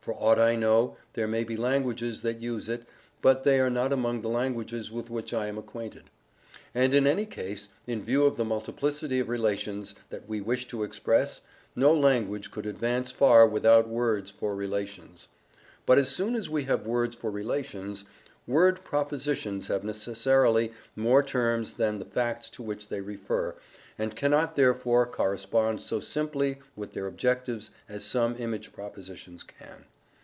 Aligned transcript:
For 0.00 0.14
aught 0.14 0.38
I 0.38 0.56
know, 0.56 0.96
there 1.12 1.28
may 1.28 1.44
be 1.44 1.54
languages 1.54 2.22
that 2.22 2.40
use 2.40 2.70
it, 2.70 2.88
but 3.20 3.44
they 3.44 3.60
are 3.60 3.68
not 3.68 3.92
among 3.92 4.22
the 4.22 4.30
languages 4.30 4.90
with 4.90 5.10
which 5.10 5.34
I 5.34 5.48
am 5.48 5.58
acquainted. 5.58 6.04
And 6.74 6.94
in 6.94 7.06
any 7.06 7.26
case, 7.26 7.68
in 7.86 8.02
view 8.06 8.24
of 8.24 8.38
the 8.38 8.44
multiplicity 8.46 9.20
of 9.20 9.28
relations 9.28 9.94
that 10.08 10.26
we 10.26 10.40
wish 10.40 10.66
to 10.68 10.82
express, 10.82 11.42
no 11.76 11.92
language 11.92 12.50
could 12.50 12.64
advance 12.64 13.12
far 13.12 13.46
without 13.46 13.86
words 13.86 14.30
for 14.30 14.56
relations. 14.56 15.28
But 15.84 15.98
as 15.98 16.08
soon 16.08 16.34
as 16.34 16.48
we 16.48 16.62
have 16.64 16.86
words 16.86 17.14
for 17.14 17.30
relations, 17.30 18.06
word 18.46 18.82
propositions 18.84 19.66
have 19.66 19.84
necessarily 19.84 20.72
more 20.96 21.22
terms 21.22 21.74
than 21.74 21.98
the 21.98 22.06
facts 22.06 22.48
to 22.50 22.62
which 22.62 22.88
they 22.88 23.02
refer, 23.02 23.56
and 23.98 24.16
cannot 24.16 24.56
therefore 24.56 25.04
correspond 25.04 25.82
so 25.82 26.00
simply 26.00 26.60
with 26.74 26.94
their 26.94 27.06
objectives 27.06 27.70
as 27.90 28.06
some 28.06 28.36
image 28.38 28.72
propositions 28.72 29.42
can. 29.42 29.84